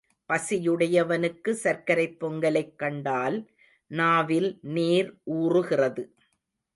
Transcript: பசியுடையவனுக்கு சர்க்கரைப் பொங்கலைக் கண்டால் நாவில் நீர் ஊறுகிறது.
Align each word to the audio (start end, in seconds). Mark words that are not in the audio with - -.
பசியுடையவனுக்கு 0.29 1.51
சர்க்கரைப் 1.63 2.17
பொங்கலைக் 2.19 2.75
கண்டால் 2.75 3.37
நாவில் 3.91 4.59
நீர் 4.61 5.09
ஊறுகிறது. 5.31 6.03